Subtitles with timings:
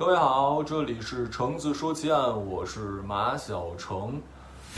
[0.00, 4.18] 各位好，这里是橙子说奇案，我是马小橙。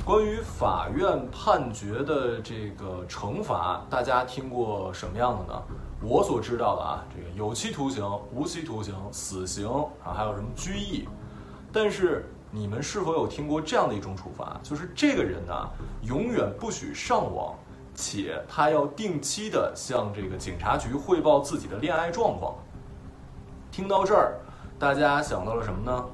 [0.05, 5.63] 关于法院判决的这个惩罚，大家听过什么样的呢？
[6.03, 8.05] 我所知道的啊，这个有期徒刑、
[8.35, 9.69] 无期徒刑、死刑
[10.05, 11.09] 啊，还有什么拘役。
[11.73, 14.59] 但是你们是否有听过这样的一种处罚？
[14.61, 15.55] 就是这个人呢，
[16.03, 17.55] 永远不许上网，
[17.95, 22.57] 且他要定期的向这个警察局汇报自己的恋爱状况。
[23.71, 24.35] 听到这儿，
[24.83, 26.05] 大家想到了什么呢？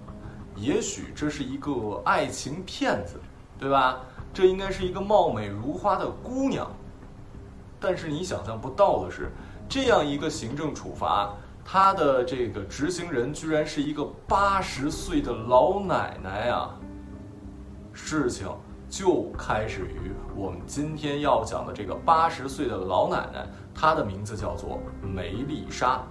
[0.55, 3.19] 也许这是一个爱情骗子。
[3.59, 4.01] 对吧？
[4.33, 6.71] 这应该是一个貌美如花的姑娘，
[7.81, 9.33] 但是你想象不到的是，
[9.69, 16.79] 这样一个行政处罚，他的这个执行人居然是一个八十岁的老奶奶啊！
[17.93, 18.47] 事情
[18.89, 23.45] 就开始于我们今天要讲的这个八十岁的老奶奶，
[23.75, 26.03] 她的名字叫做梅丽莎。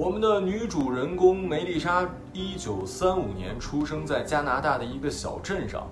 [0.00, 5.86] 我们的女主人公梅丽莎，一九三五年出生在加拿大的一个小镇上。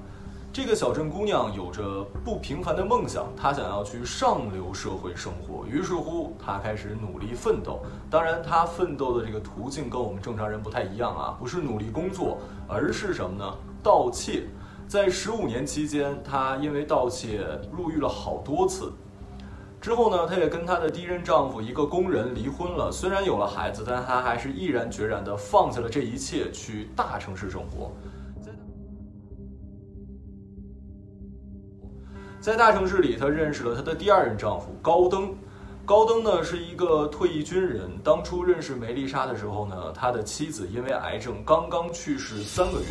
[0.50, 5.66] 这个小镇姑娘有着不平凡的梦想，她想要去上流社会生活。
[5.66, 7.82] 于是乎，她开始努力奋斗。
[8.08, 13.54] 当然，她奋斗的这个途径跟我们正常人不太一样啊，不是努力工作，而是什么呢？
[13.82, 14.44] 盗窃。
[14.86, 18.90] 在十五年期间，她因为盗窃入狱了好多次。
[19.88, 22.92] 之后呢，她也跟她的第一任丈夫一个工人离婚了。
[22.92, 27.90] 虽然有了孩子，但她还是毅然决然地放下了这一切，去大城市生活。
[32.38, 35.34] 在大城市里，她认识了她的第二任丈夫高登。
[35.86, 37.90] 高登呢是一个退役军人。
[38.04, 42.88] 当初认识梅丽莎的时候呢，他的妻子因为癌症刚刚去世三个月。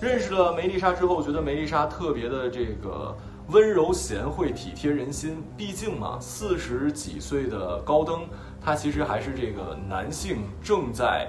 [0.00, 3.12] 认识了梅丽莎之后，觉得梅丽莎特别的这个。
[3.48, 8.22] 温柔贤惠、体贴人心，毕竟嘛，四十几岁的高登，
[8.58, 11.28] 他其实还是这个男性正在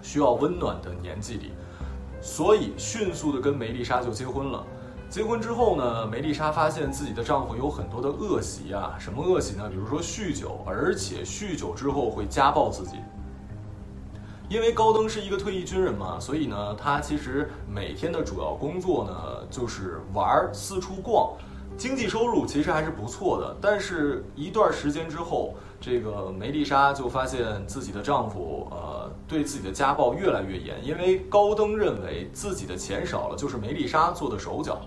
[0.00, 1.50] 需要温暖的年纪里，
[2.20, 4.64] 所以迅速的跟梅丽莎就结婚了。
[5.08, 9.68] 结婚之后呢，梅丽莎发现自己的丈夫有很多的恶习啊，什么恶习呢？
[9.68, 12.98] 比如说酗酒，而且酗酒之后会家暴自己。
[14.48, 21.32] 因为高登是一个退役军人嘛，所以呢，他其实每天的主要工作呢就是玩儿、四处逛，
[21.76, 23.56] 经济收入其实还是不错的。
[23.60, 34.80] 但是，一段时间之后，这个梅丽莎就发现自己的丈夫呃对自己的家暴越来越严，因为高登认为自己的钱少了就是梅丽莎做的手脚。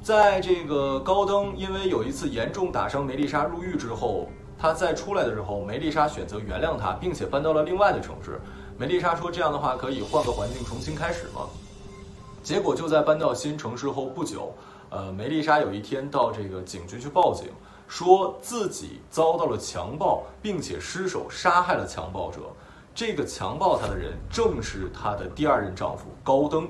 [0.00, 4.28] 在这个高登因为有一次严重打伤梅丽莎入狱之后，
[4.58, 8.40] 他再出来的时候，梅丽莎选择原谅他，并且搬到了另外的城市。
[8.82, 11.48] 梅丽莎说：“这样的话可以换个环境重新开始吗？”
[12.42, 14.52] 结果就在搬到新城市后不久，
[14.90, 17.46] 呃，梅丽莎有一天到这个警局去报警，
[17.86, 22.40] 说自己遭到了强暴，并且失手杀害了强暴者。
[22.92, 26.68] 这个强暴她的人正是她的第二任丈夫高登。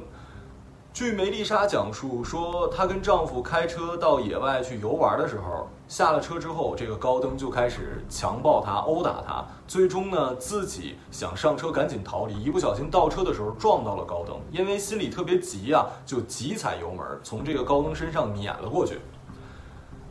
[0.92, 9.42] 据梅丽莎讲述说，她跟丈夫开车到野外去游玩的时候，下了车之后，这个高登就开始强暴她、殴打她。
[9.66, 18.98] 最终呢，自己想上车赶紧逃离，一不小心倒车的时候撞到了高登，因为心里特别急啊，就急踩油门，从这个高登身上碾了过去。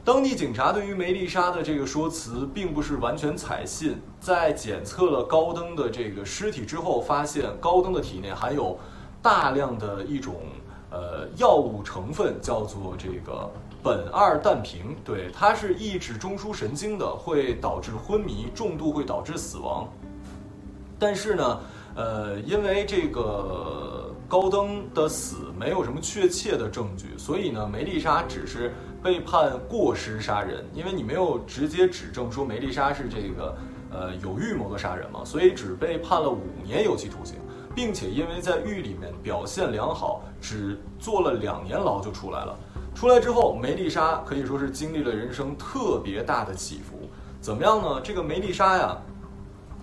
[0.03, 8.79] 当地警察对于梅丽莎的这个说辞并不是完全采信，在检测了高登的这个尸体之后，发现高登的体内含有
[9.21, 10.33] 大量的一种。
[10.91, 13.49] 呃，药物成分叫做这个
[13.81, 19.87] 苯二氮平，对，它是抑制中枢神经的，会导致昏迷，重度会导致死亡。
[20.99, 21.59] 但是呢，
[21.95, 33.57] 呃，因为这个高登的死没有什么确切的证据，所以呢，梅丽莎只是被判过失杀人，因为你没有直接指证说梅丽莎是这个
[33.91, 37.35] 呃有预谋的杀人嘛，所以只被判了五年有期徒刑。
[37.75, 42.55] 并且因为在狱里面表现良好，只坐了两年牢就出来了。
[42.93, 47.09] 出来之后，梅丽莎可以说是经历了人生特别大的起伏。
[47.39, 48.01] 怎么样呢？
[48.03, 48.97] 这个梅丽莎呀，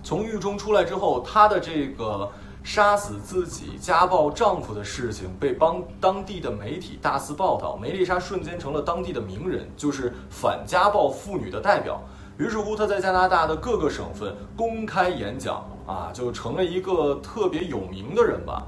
[0.03, 2.29] 从狱中出来之后，她的这个
[2.63, 11.99] 杀死自己、家暴丈夫的事情被帮当地的媒体大肆报道，梅丽莎瞬间成了当地的名人，就是反家暴妇女的代表。
[12.37, 15.65] 于是乎，她在加拿大的各个省份公开演讲。
[15.89, 18.67] 啊，就成了一个特别有名的人吧。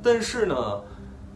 [0.00, 0.54] 但是呢，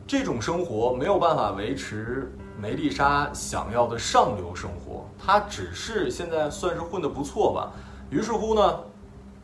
[0.07, 5.05] 这种生活没有办法维持梅丽莎想要的上流生活。
[5.19, 7.73] 她只是现在算是混得不错吧。
[8.11, 8.81] 于是乎呢，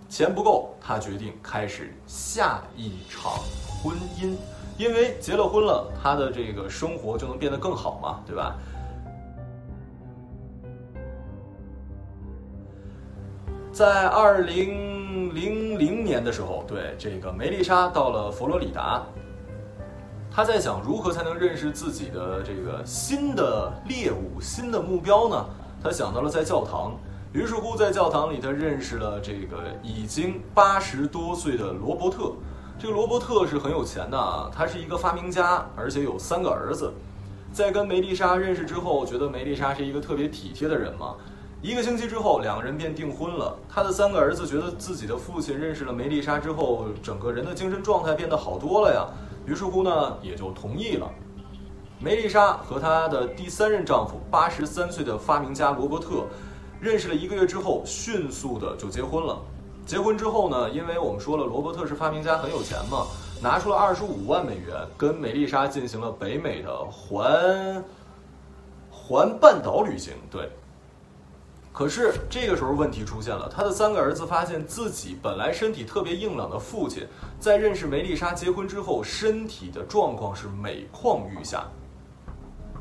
[0.08, 3.32] 钱不够，她决定开始下一场
[3.82, 4.37] 婚姻。
[4.78, 8.54] 因为结了婚了，她的这个生活就能变得更好嘛，对吧？
[13.72, 15.00] 在二零
[15.35, 19.03] 零零年的时候，对这个梅丽莎到了佛罗里达，
[20.31, 25.47] 他在想如何才能认识自己的这个新的猎物、新的目标呢？
[25.83, 26.93] 他想到了在教堂，
[27.33, 32.33] 于是乎在教堂里，他认识了这个已经八十多岁的罗伯特。
[32.79, 36.93] 这个罗伯特是很有钱的啊，他是一个发明家，而且有三个儿子。
[37.53, 41.17] 在跟梅丽莎认识之后，觉得梅丽莎是一个特别体贴的人嘛。
[41.62, 43.55] 一个星期之后，两个人便订婚了。
[43.69, 49.07] 他的三个儿子觉得自己的父亲认识了梅丽莎之后，整个人的精神状态变得好多了呀。
[49.45, 51.07] 于是乎呢，也就同意了。
[51.99, 56.25] 梅丽莎和她的第三任丈夫，八十三岁的发明家罗伯特，
[56.81, 59.39] 认识了一个月之后，迅速的就结婚了。
[59.85, 63.07] 结婚之后呢，因为我们说了，罗伯特是发明家，很有钱嘛，
[63.43, 67.85] 拿出了二十五万美元，跟梅丽莎进行了北美的环
[68.91, 70.15] 环半岛旅行。
[70.31, 70.49] 对。
[71.72, 77.06] 可是这个时候问题出现了，他的三个儿子发现自己本来身体特别硬朗的父亲，
[77.38, 81.64] 在认识梅丽莎结婚之后，身体的状况是每况愈下。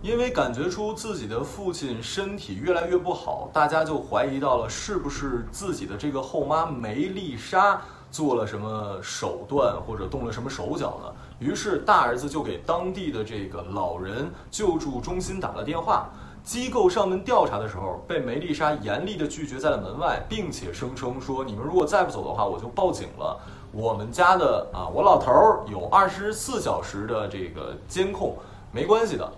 [0.01, 11.13] 因为感觉出自己的父亲身体越来越不好，大家就怀疑到了是不是自己的这个后妈梅丽莎做了什么手段或者动了什么手脚呢？
[11.37, 16.09] 于是大儿子就给当地的这个老人救助中心打了电话。
[16.49, 23.39] 机构上门调查的时候，被梅丽莎严厉地拒绝在了门外，并且声称说：“你们如果再不走的话，我就报警了。
[23.71, 28.35] 我们家的啊，我老头儿有二十四小时的这个监控，
[28.71, 29.31] 没关系的，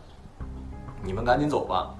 [1.03, 1.93] 你们赶紧走吧。”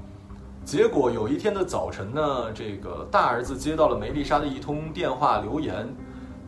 [0.63, 5.94] 结果有一天的早晨呢，这个大儿子接到了梅丽莎的一通电话留言。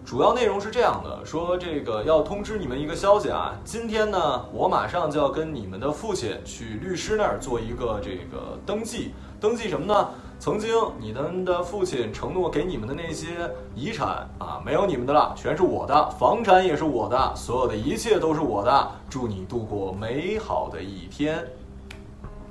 [0.06, 10.10] 主要内容是这样的，说这个要通知你们一个消息啊，今天呢，我马上就要跟你们的父亲去律师那儿做一个这个登记，登记什么呢？
[10.40, 10.70] 曾经
[11.00, 18.92] 你们的父亲承诺给你们的那些遗产啊，没有你们的了，全是我的，房产也是我的，所有的一切都是我的。
[19.10, 21.48] 祝你度过美好的一天。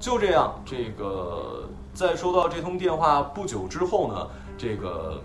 [0.01, 4.27] 就这样，这个在收到这通电话不久之后呢，
[4.57, 5.21] 这个。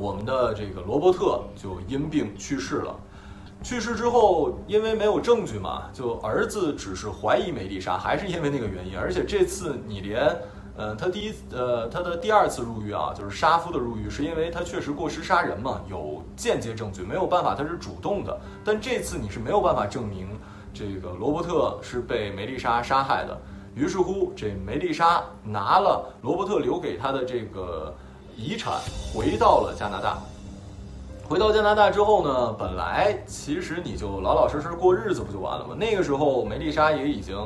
[0.00, 2.98] 我们的这个罗伯特就因病去世了。
[3.62, 8.96] 去世之后，因为没有证据嘛，就儿子只是怀疑梅丽莎，还是因为那个原因。
[8.96, 10.34] 而且这次你连，
[10.78, 18.40] 呃，他第一，呃，他的第二次入狱啊，就是杀夫的入狱，是因为他确实过失杀人嘛，有间接证据，没有办法，他是主动的。
[18.64, 20.28] 但这次你是没有办法证明
[20.72, 23.38] 这个罗伯特是被梅丽莎杀害的。
[23.74, 27.94] 于是乎，这梅丽莎拿了罗伯特留给他的这个。
[28.36, 28.74] 遗产
[29.14, 30.18] 回到了加拿大，
[31.28, 35.76] 回到加拿大之后呢，本来其实你就老老实实过日子不就完了吗？
[35.78, 37.36] 那个时候梅丽莎也已经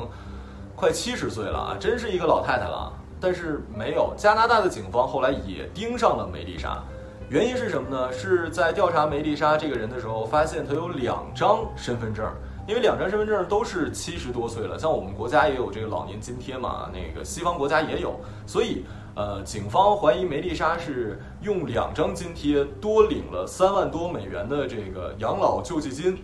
[0.74, 2.92] 快七十岁了啊，真是一个老太太了。
[3.20, 6.82] 但是没有，加拿大的警方后来也盯上了梅丽莎，
[7.28, 8.12] 原因是什么呢？
[8.12, 12.24] 是在调查梅丽莎这个人的时候，发现她有两张身份证，
[12.68, 18.84] 因为两张身份证都是七十多岁了，像我们国家也有这个老年津贴嘛，那个西方国家也有，所以。
[19.16, 26.18] 呃，警方怀疑梅丽莎是用两张津贴多领了三万多美元的这个养老救济金。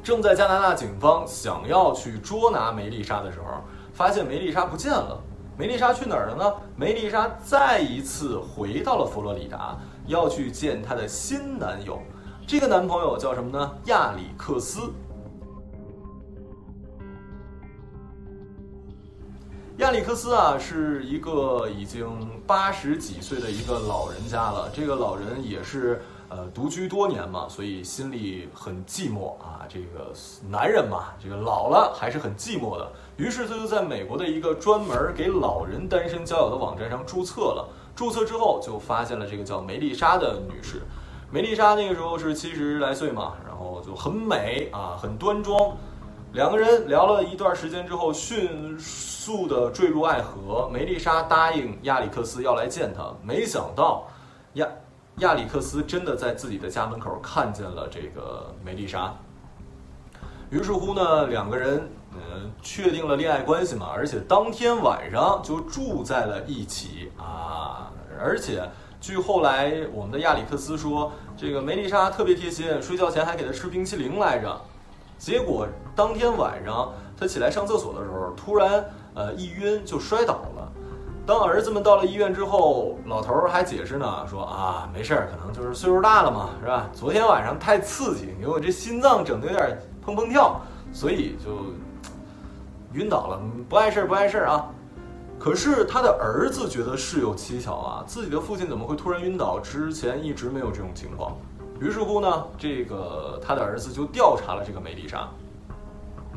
[0.00, 3.62] 正在加拿大警方想要去捉拿梅丽莎的时候，
[3.92, 5.20] 发现梅丽莎不见了。
[5.56, 6.54] 梅丽莎去哪儿了呢？
[6.76, 9.76] 梅丽莎再一次回到了佛罗里达，
[10.06, 11.98] 要去见她的新男友。
[12.46, 13.70] 这个男朋友叫什么呢？
[13.86, 14.92] 亚里克斯。
[19.78, 24.68] 亚历克斯啊，是一个已经八十几岁的一个老人家了。
[24.74, 29.64] 这个老人也是呃独居多年嘛，所以心里很寂寞啊。
[29.68, 30.12] 这个
[30.50, 32.90] 男人嘛，这个老了还是很寂寞的。
[33.18, 37.68] 于是他就在美国的一个专门给老人单身交友的网站上注册了。
[37.94, 40.82] 注册之后就发现了这个叫梅丽莎的女士。
[41.30, 45.76] 梅丽莎那个时候是七十来岁嘛，然后就很美啊，很端庄。
[46.32, 50.68] 两个人聊了一段时间之后，迅速的坠入爱河。
[50.70, 54.06] 梅丽莎答应亚里克斯要来见他，没想到
[54.54, 54.68] 亚
[55.16, 59.14] 亚里克斯真的在自己的家门口看见了这个梅丽莎。
[60.50, 67.90] 于是乎呢，两个人嗯确定了恋爱关系嘛，而且当天晚上就住在了一起啊。
[68.20, 68.68] 而且
[69.00, 74.60] 据后来我们的亚里克斯说，这个梅丽莎特别贴心，睡觉前还给他吃冰淇淋来着。
[75.18, 78.84] 结果当天晚上，他起来上厕所的时候，突然
[79.14, 80.72] 呃一晕就摔倒了。
[81.26, 86.88] 当儿子们到了医院之后，老头儿还解释呢，说啊没事儿，可能就是岁数大了嘛，是吧？
[86.94, 90.60] 昨天晚上太刺激，给我这心脏整的有点砰砰跳，
[90.92, 91.50] 所以就
[92.94, 94.70] 晕倒了，不碍事儿不碍事儿啊。
[95.38, 99.60] 可是他的儿子觉得事有蹊跷啊，自己的父亲怎么会突然晕倒？
[99.60, 101.36] 之前一直没有这种情况。
[101.80, 105.28] 于是乎呢，这个他的儿子就调查了这个梅丽莎，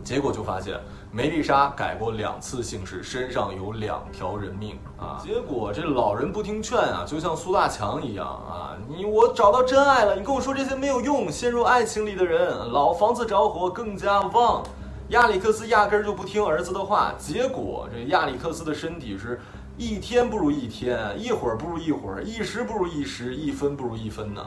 [0.03, 0.79] 结果就发现
[1.12, 5.19] 梅丽莎改过两次姓氏，身上有两条人命啊。
[5.24, 11.31] 结果这老人不听劝啊，就像苏大强一样啊，你我找到真爱了，你跟我说这些没有用。
[11.31, 14.63] 陷入爱情里的人，老房子着火更加旺。
[15.10, 19.41] 亚历克斯压根儿就不听儿子的话，结果这亚历克斯的身体是
[19.75, 24.45] 一天不如一天，一会儿不如一会儿，一时不如一时，一分不如一分呢。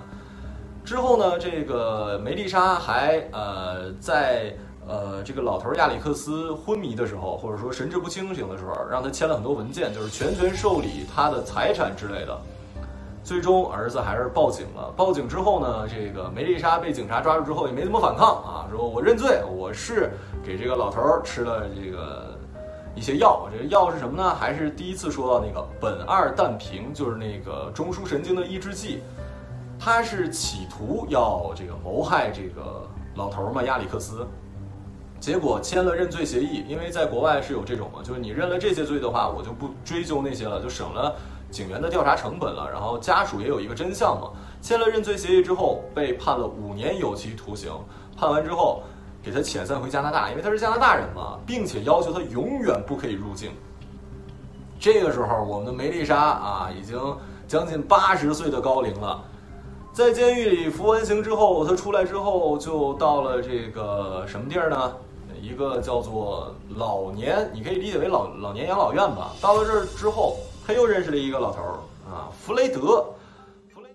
[0.85, 4.55] 之后呢，这个梅丽莎还呃在
[4.87, 12.39] 呃这个老头亚历克斯昏迷的时候，或者说神志不清醒的时候，让他签了很多文件，就是全权受理他的财产之类的。
[13.23, 14.93] 最终儿子还是报警了。
[14.95, 20.13] 报警之后呢，这个梅丽莎被警察抓住之后也没怎么反抗啊，说我认罪，我是
[20.45, 22.39] 给这个老头吃了这个
[22.95, 23.49] 一些药。
[23.51, 24.35] 这个药是什么呢？
[24.39, 29.01] 还是第一次说到那个苯二氮平，就是那个中枢神经的抑制剂。
[29.85, 34.27] 他是企图要这个谋害这个老头儿嘛，亚历克斯。
[35.21, 41.15] 结果签了认罪协议，因为在国外是有这种嘛，就是你认了这些罪的话，我就不追究那些了，就省了。
[41.51, 44.31] 警员的调查成本了，然后家属也有一个真相嘛。
[44.63, 47.71] 签了认罪协议之后，被判了五年有期徒刑。
[48.17, 48.83] 判完之后，
[49.23, 53.51] 给他遣散回加拿大，因为他是加拿大人嘛，并且要求他永远不可以入境。
[54.81, 56.99] 这个时候，我们的梅丽莎啊，已经
[57.47, 59.23] 将近八十岁的高龄了，
[59.95, 64.93] 在监狱里服完刑之后，他出来之后就到了这个什么地儿呢？
[65.41, 69.33] 一个叫做老年，你可以理解为老老年养老院吧。
[69.41, 70.37] 到了这儿之后。
[70.67, 71.77] 他又认识了一个老头儿
[72.11, 73.05] 啊，弗雷德，
[73.69, 73.91] 弗雷，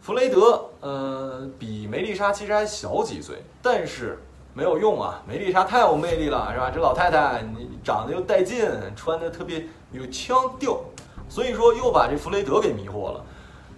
[0.00, 4.18] 弗雷德，呃，比梅丽莎其实还小几岁，但是
[4.54, 6.70] 没有用啊，梅丽莎太有魅力了，是吧？
[6.74, 8.66] 这老太太你长得又带劲，
[8.96, 10.80] 穿的特别有腔调，
[11.28, 13.24] 所以说又把这弗雷德给迷惑了。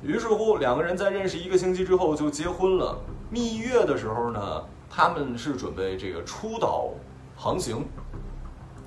[0.02, 2.96] 于是乎，两个人在认识一个星期之后就结婚了。
[3.30, 6.90] 蜜月的时候呢，他们是准备这个出岛
[7.36, 7.84] 航行。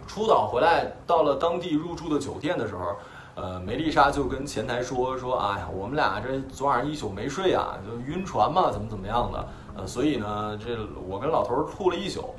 [0.07, 2.95] 出岛回来，到了当地入住的酒店的时候，
[3.35, 10.77] 呃，梅丽莎就跟前台说说，哎呀，我们俩这昨晚上一宿没睡啊，就晕船嘛，怎么怎么样的，呃，所以呢，这
[11.07, 12.35] 我跟老头儿吐了一宿。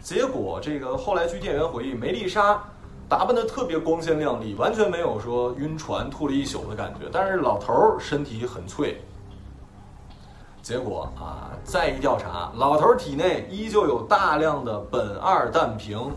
[0.00, 2.62] 结果这个后来据店员回忆，梅丽莎
[3.08, 9.00] 打扮的特别光鲜亮丽，完全没有说晕船吐了一宿的感觉，但是老头儿身体很脆。
[10.60, 16.10] 结果啊，再一调查，老头儿体内依旧有大量的苯二氮平。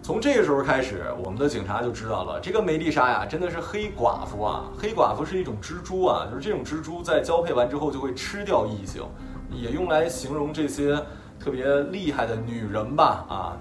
[0.00, 4.66] 从这个时候开始，我们的警察就知道了，这个梅丽莎呀，真的是黑寡妇啊！
[4.78, 9.02] 黑寡妇是一种蜘蛛啊，就是这种蜘蛛在交配完之后就会吃掉异性，
[9.50, 10.94] 也用来形容这些
[11.40, 13.56] 特别厉害的女人吧啊。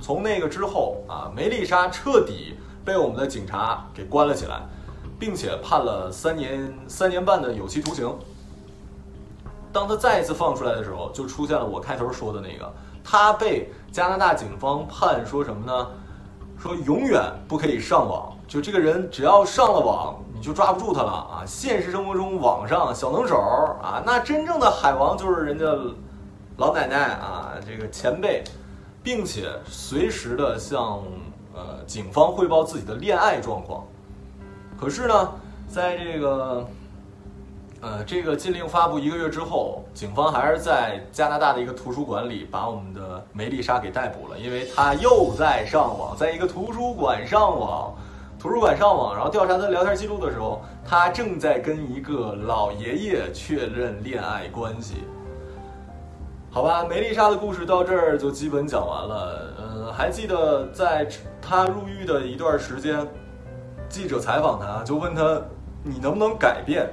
[0.00, 4.60] 从那个之后啊，梅丽莎彻底被我们的警察给关了起来，
[5.18, 8.12] 并且判了三年三年半的有期徒刑。
[9.72, 12.72] 当他再一次放出来的时候，就出现了我开头说的那个。
[13.02, 15.88] 他被加拿大警方判说什么呢？
[16.58, 21.44] 说永远不可以上网，就这个人只要上了网，你就抓不住他了啊！
[21.46, 23.36] 现实生活中网上小能手
[23.82, 25.66] 啊，那真正的海王就是人家
[26.56, 28.42] 老奶奶啊，这个前辈，
[29.06, 31.00] 并且随时的向
[31.54, 33.84] 呃警方汇报自己的恋爱状况。
[34.76, 35.32] 可是呢，
[35.68, 36.66] 在这个。
[37.82, 47.94] 呃，这个禁令发布一个月之后，警方还是在加拿大的一个图书馆里把我们的梅丽莎给逮捕了，因为她又在上网，在一个图书馆上网，
[48.40, 55.04] 图书馆上网，然后调查她聊天记录的时候，她正在跟一个老爷爷确认恋爱关系。
[56.56, 59.52] 好吧，梅丽莎的故事到这儿就基本讲完了。
[59.58, 61.06] 嗯，还记得在
[61.38, 63.06] 她入狱的一段时间，
[63.90, 65.38] 记者采访她，就问她，
[65.82, 66.88] 你能不能改变？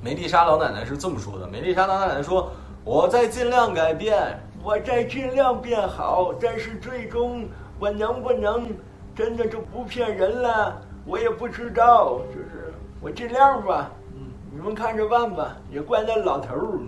[0.00, 2.48] 梅丽莎老奶奶是这么说的：“梅丽莎老奶奶说，
[2.84, 7.48] 我在尽量改变，我在尽量变好，但是最终
[7.80, 8.68] 我能不能
[9.16, 12.20] 真的就不骗人了，我也不知道。
[12.32, 14.20] 就是我尽量吧，嗯，
[14.52, 15.56] 你们看着办吧。
[15.72, 16.78] 也怪那老头儿，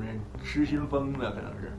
[0.46, 1.72] 失心疯了，可能是。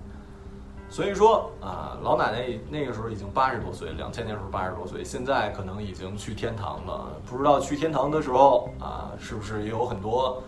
[0.89, 7.07] 所以说啊，老奶奶那个时候已经八十多岁，两千年时候八十多岁，现在可能已经去天堂了。
[7.25, 10.43] 不知道去天堂的时候啊，是不是也有很多。”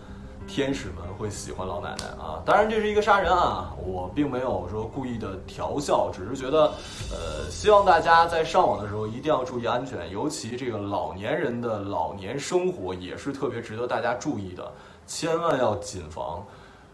[0.48, 2.42] 天使们会喜欢老奶奶啊！
[2.44, 6.72] 当然，这是一个杀人案啊，我并没有说故意的调笑，只是觉得，
[7.12, 14.72] 呃，希望大家在上网的时候一定要注意安全，尤其这个老年人的老年生活也是特别值得大家注意的，
[15.06, 16.44] 千万要谨防。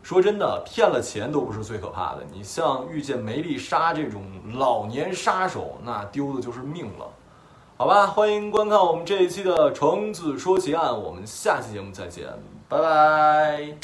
[0.07, 4.23] 说真的，骗了钱都不是最可怕的，你像遇见梅丽莎这种
[4.55, 7.09] 老年杀手，那丢的就是命了。
[7.77, 12.29] 好吧，欢迎观看我们这一期的橙子说奇案，我们下期节目再见，
[12.69, 13.77] 拜拜。